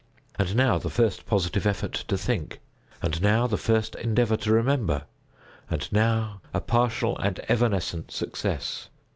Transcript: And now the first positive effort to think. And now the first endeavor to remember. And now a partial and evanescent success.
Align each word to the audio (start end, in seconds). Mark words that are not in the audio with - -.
And 0.39 0.55
now 0.55 0.79
the 0.79 0.89
first 0.89 1.27
positive 1.27 1.67
effort 1.67 1.93
to 1.93 2.17
think. 2.17 2.57
And 3.03 3.21
now 3.21 3.45
the 3.45 3.55
first 3.55 3.93
endeavor 3.93 4.35
to 4.37 4.51
remember. 4.51 5.03
And 5.69 5.91
now 5.93 6.41
a 6.55 6.59
partial 6.59 7.15
and 7.19 7.39
evanescent 7.51 8.09
success. 8.09 8.89